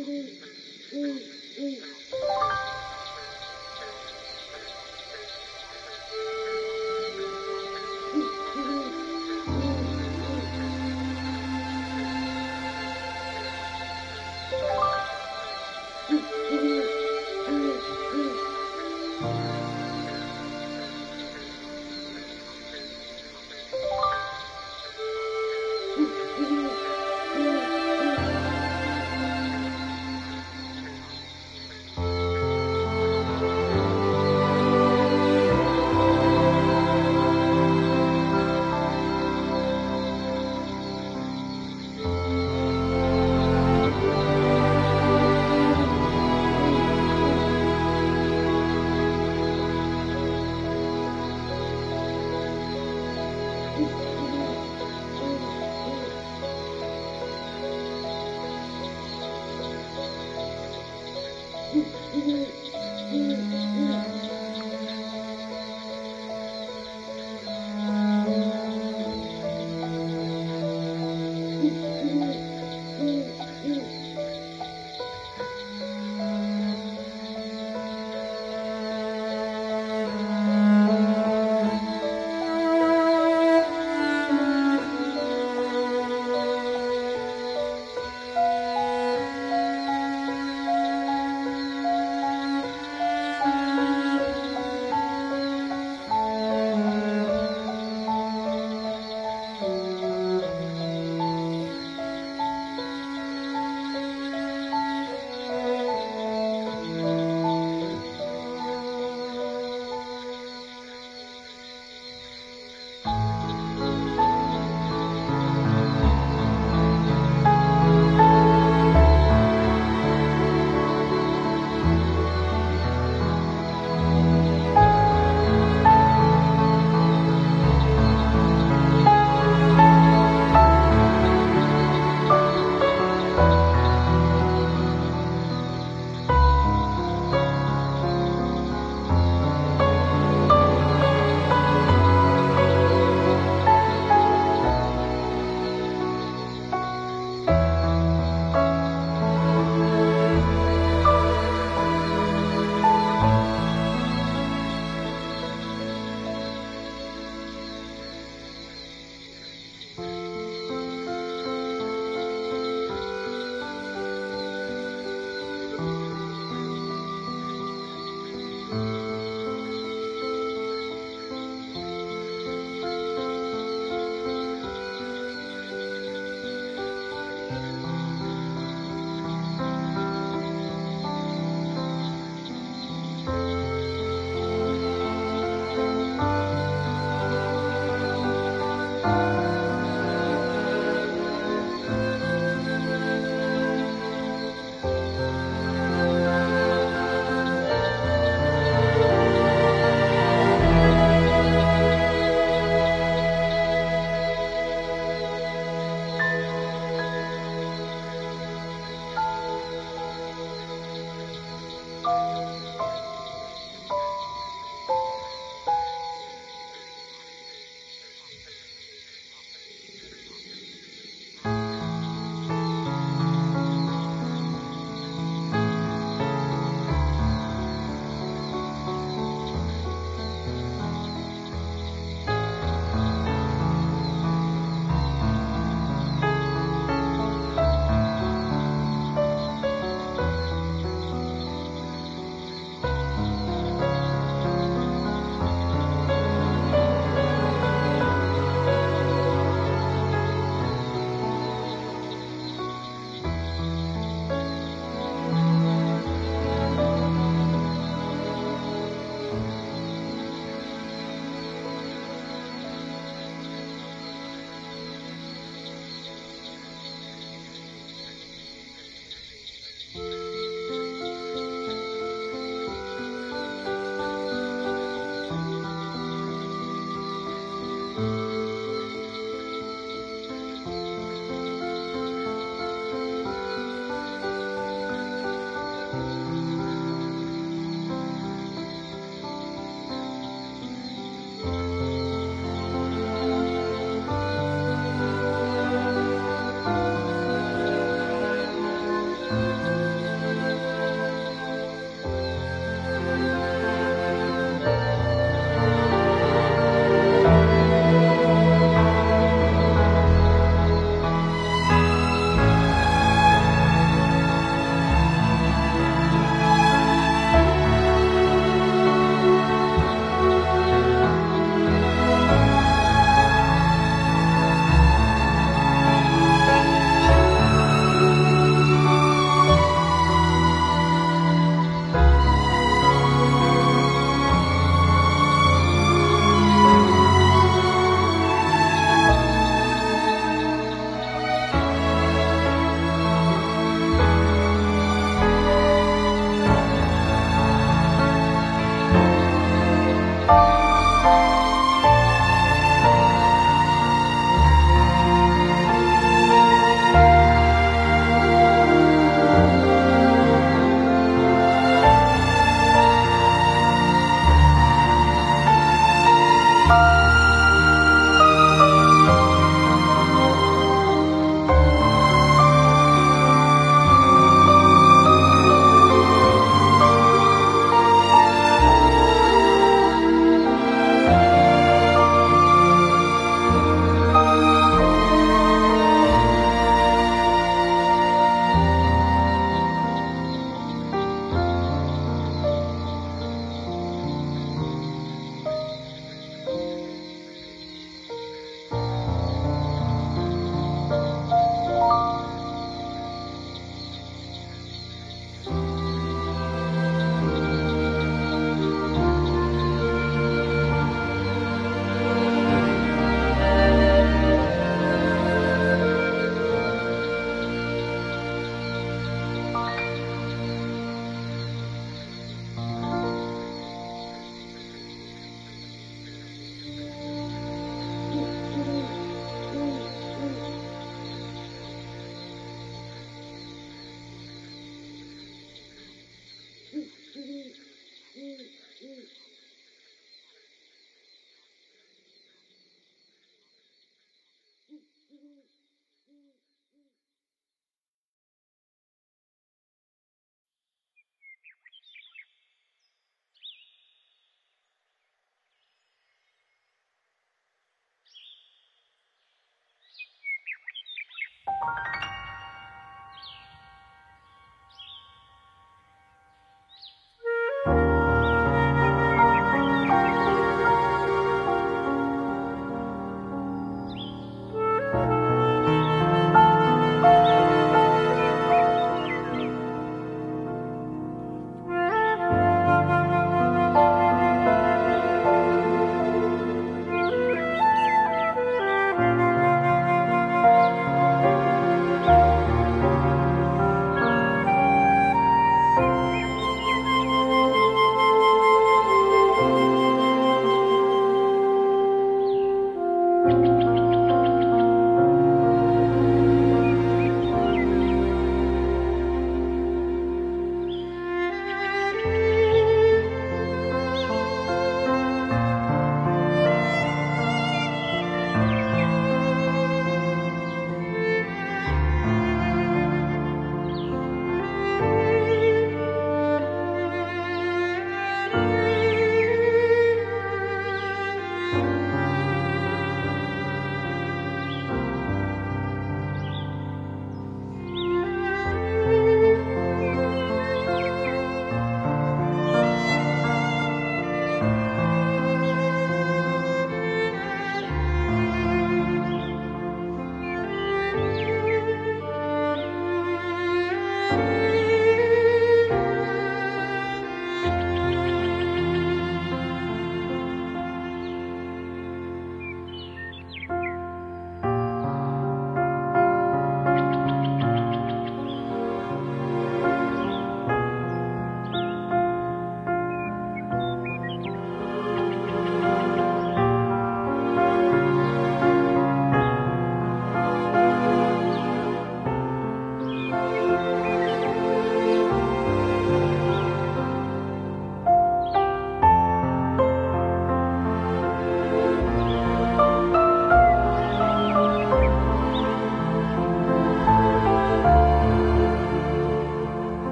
[0.00, 1.12] うんうんう
[1.76, 2.89] ん。